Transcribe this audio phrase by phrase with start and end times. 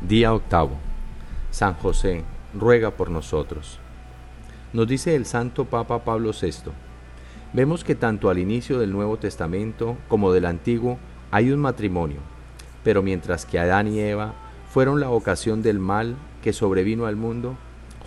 [0.00, 0.76] Día octavo.
[1.50, 2.22] San José,
[2.54, 3.80] ruega por nosotros.
[4.72, 6.70] Nos dice el Santo Papa Pablo VI.
[7.52, 10.98] Vemos que tanto al inicio del Nuevo Testamento como del Antiguo
[11.32, 12.20] hay un matrimonio,
[12.84, 14.34] pero mientras que Adán y Eva
[14.72, 17.56] fueron la ocasión del mal que sobrevino al mundo,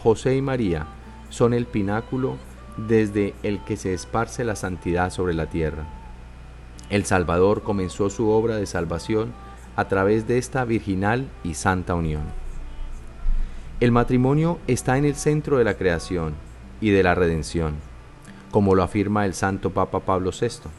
[0.02, 0.88] José y María
[1.30, 2.38] son el pináculo
[2.78, 5.84] desde el que se esparce la santidad sobre la tierra.
[6.90, 9.34] El Salvador comenzó su obra de salvación
[9.82, 12.22] a través de esta virginal y santa unión.
[13.80, 16.36] El matrimonio está en el centro de la creación
[16.82, 17.74] y de la redención,
[18.52, 20.70] como lo afirma el Santo Papa Pablo VI.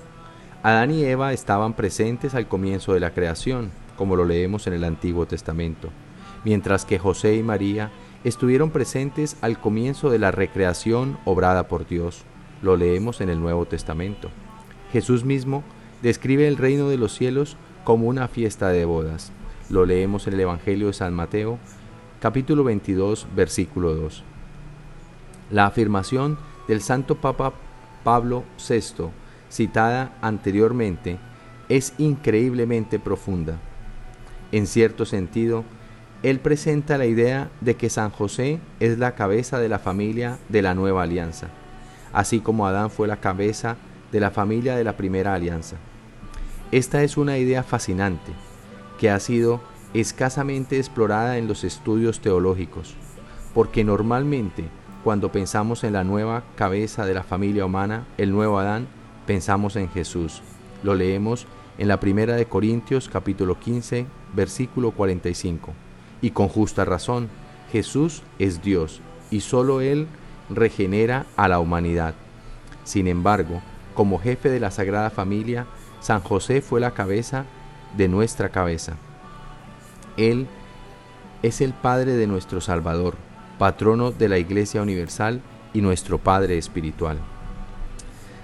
[0.62, 4.84] Adán y Eva estaban presentes al comienzo de la creación, como lo leemos en el
[4.84, 5.91] Antiguo Testamento,
[6.45, 7.91] mientras que José y María
[8.23, 12.23] estuvieron presentes al comienzo de la recreación obrada por Dios,
[12.62, 14.30] lo leemos en el Nuevo Testamento.
[14.92, 15.64] Jesús mismo
[16.03, 19.32] describe el reino de los cielos como una fiesta de bodas.
[19.70, 21.59] Lo leemos en el Evangelio de San Mateo,
[22.20, 24.22] capítulo 22, versículo 2.
[25.50, 27.52] La afirmación del Santo Papa
[28.05, 29.11] Pablo VI,
[29.50, 31.19] citada anteriormente,
[31.69, 33.58] es increíblemente profunda.
[34.50, 35.64] En cierto sentido,
[36.22, 40.62] él presenta la idea de que San José es la cabeza de la familia de
[40.62, 41.48] la nueva alianza,
[42.12, 43.77] así como Adán fue la cabeza
[44.12, 45.77] de la familia de la primera alianza.
[46.73, 48.33] Esta es una idea fascinante
[48.98, 49.61] que ha sido
[49.92, 52.95] escasamente explorada en los estudios teológicos,
[53.53, 54.64] porque normalmente
[55.05, 58.87] cuando pensamos en la nueva cabeza de la familia humana, el nuevo Adán,
[59.27, 60.41] pensamos en Jesús.
[60.83, 65.75] Lo leemos en la primera de Corintios capítulo 15, versículo 45.
[66.23, 67.29] Y con justa razón,
[67.70, 70.07] Jesús es Dios y solo Él
[70.48, 72.14] regenera a la humanidad.
[72.84, 73.61] Sin embargo,
[73.92, 75.67] como jefe de la Sagrada Familia,
[76.03, 77.45] San José fue la cabeza
[77.97, 78.95] de nuestra cabeza.
[80.17, 80.48] Él
[81.42, 83.14] es el Padre de nuestro Salvador,
[83.56, 85.41] patrono de la Iglesia Universal
[85.73, 87.18] y nuestro Padre Espiritual.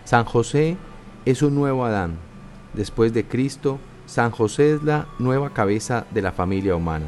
[0.04, 0.76] San José
[1.24, 2.16] es un nuevo Adán.
[2.74, 7.06] Después de Cristo, San José es la nueva cabeza de la familia humana.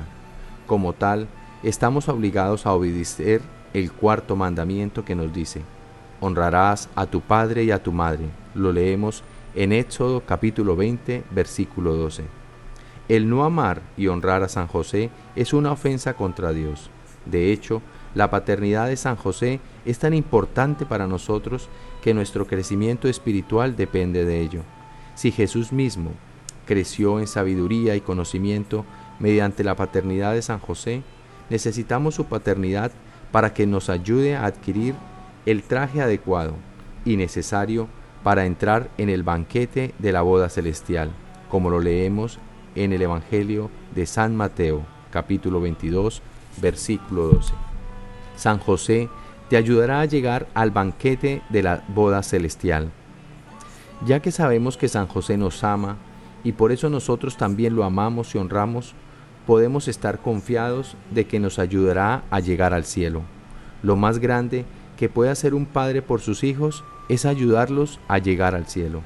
[0.67, 1.29] Como tal,
[1.63, 3.41] estamos obligados a obedecer
[3.73, 5.63] el cuarto mandamiento que nos dice,
[6.21, 8.25] honrarás a tu padre y a tu madre.
[8.55, 9.23] Lo leemos
[9.55, 12.25] en Éxodo capítulo 20, versículo 12.
[13.09, 16.91] El no amar y honrar a San José es una ofensa contra Dios.
[17.27, 17.83] De hecho,
[18.15, 21.69] la paternidad de San José es tan importante para nosotros
[22.03, 24.63] que nuestro crecimiento espiritual depende de ello.
[25.17, 26.13] Si Jesús mismo
[26.65, 28.85] creció en sabiduría y conocimiento
[29.19, 31.03] mediante la paternidad de San José,
[31.51, 32.93] necesitamos su paternidad
[33.33, 34.95] para que nos ayude a adquirir
[35.47, 36.55] el traje adecuado
[37.05, 37.89] y necesario
[38.23, 41.11] para entrar en el banquete de la boda celestial,
[41.49, 42.39] como lo leemos
[42.75, 46.23] en el Evangelio de San Mateo, capítulo 22,
[46.61, 47.53] versículo 12.
[48.37, 49.09] San José
[49.49, 52.91] te ayudará a llegar al banquete de la boda celestial.
[54.07, 55.97] Ya que sabemos que San José nos ama
[56.45, 58.95] y por eso nosotros también lo amamos y honramos,
[59.47, 63.23] podemos estar confiados de que nos ayudará a llegar al cielo.
[63.83, 64.65] Lo más grande
[64.97, 69.03] que puede hacer un padre por sus hijos es ayudarlos a llegar al cielo.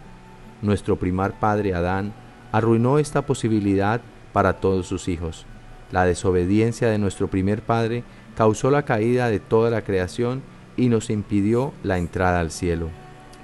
[0.60, 2.12] Nuestro primer padre Adán
[2.53, 4.03] arruinó esta posibilidad
[4.34, 5.47] para todos sus hijos.
[5.91, 8.04] La desobediencia de nuestro primer padre
[8.37, 10.43] causó la caída de toda la creación
[10.76, 12.91] y nos impidió la entrada al cielo.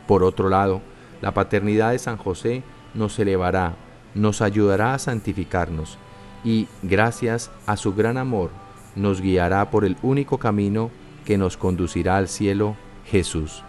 [0.06, 0.82] Por otro lado,
[1.22, 2.62] la paternidad de San José
[2.92, 3.76] nos elevará,
[4.14, 5.96] nos ayudará a santificarnos
[6.44, 8.50] y, gracias a su gran amor,
[8.94, 10.90] nos guiará por el único camino
[11.24, 12.76] que nos conducirá al cielo,
[13.06, 13.64] Jesús.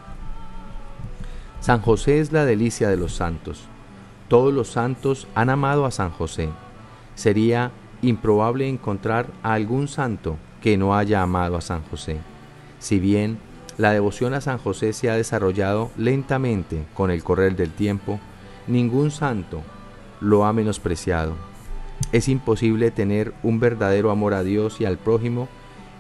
[1.61, 3.61] San José es la delicia de los santos.
[4.27, 6.49] Todos los santos han amado a San José.
[7.13, 12.17] Sería improbable encontrar a algún santo que no haya amado a San José.
[12.79, 13.37] Si bien
[13.77, 18.19] la devoción a San José se ha desarrollado lentamente con el correr del tiempo,
[18.65, 19.61] ningún santo
[20.19, 21.35] lo ha menospreciado.
[22.11, 25.47] Es imposible tener un verdadero amor a Dios y al prójimo,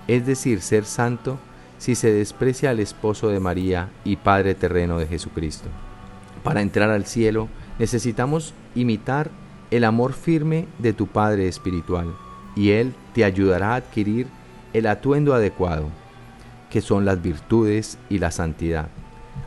[0.07, 1.37] es decir, ser santo,
[1.81, 5.67] si se desprecia al esposo de María y Padre terreno de Jesucristo.
[6.43, 7.49] Para entrar al cielo
[7.79, 9.31] necesitamos imitar
[9.71, 12.13] el amor firme de tu Padre espiritual
[12.55, 14.27] y Él te ayudará a adquirir
[14.73, 15.87] el atuendo adecuado,
[16.69, 18.89] que son las virtudes y la santidad,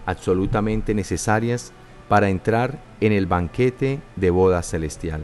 [0.05, 1.71] absolutamente necesarias
[2.09, 5.23] para entrar en el banquete de boda celestial.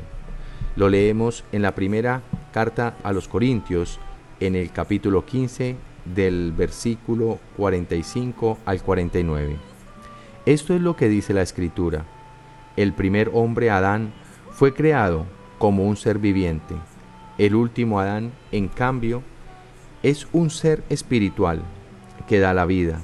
[0.77, 2.23] Lo leemos en la primera
[2.53, 3.99] carta a los Corintios,
[4.39, 9.57] en el capítulo 15, del versículo 45 al 49.
[10.47, 12.05] Esto es lo que dice la escritura.
[12.77, 14.13] El primer hombre Adán
[14.51, 15.27] fue creado
[15.59, 16.75] como un ser viviente.
[17.39, 19.23] El último Adán, en cambio,
[20.03, 21.63] es un ser espiritual
[22.27, 23.01] que da la vida.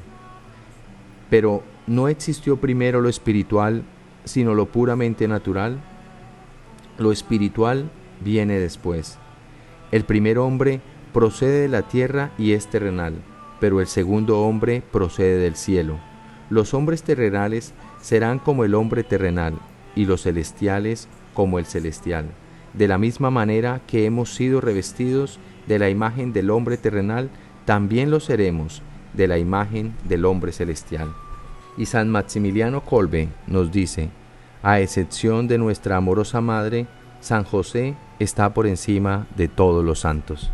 [1.28, 3.84] Pero ¿no existió primero lo espiritual,
[4.24, 5.80] sino lo puramente natural?
[6.98, 7.90] Lo espiritual
[8.20, 9.18] viene después.
[9.92, 10.80] El primer hombre
[11.16, 13.14] procede de la tierra y es terrenal,
[13.58, 15.98] pero el segundo hombre procede del cielo.
[16.50, 17.72] Los hombres terrenales
[18.02, 19.54] serán como el hombre terrenal,
[19.94, 22.26] y los celestiales como el celestial.
[22.74, 27.30] De la misma manera que hemos sido revestidos de la imagen del hombre terrenal,
[27.64, 28.82] también lo seremos
[29.14, 31.14] de la imagen del hombre celestial.
[31.78, 34.10] Y San Maximiliano Colbe nos dice,
[34.62, 36.86] a excepción de nuestra amorosa Madre,
[37.22, 40.52] San José está por encima de todos los santos.